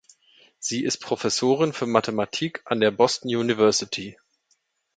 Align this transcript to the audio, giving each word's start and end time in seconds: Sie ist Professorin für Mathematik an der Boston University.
Sie 0.57 0.83
ist 0.83 0.97
Professorin 0.97 1.73
für 1.73 1.85
Mathematik 1.85 2.63
an 2.65 2.79
der 2.79 2.89
Boston 2.89 3.29
University. 3.35 4.17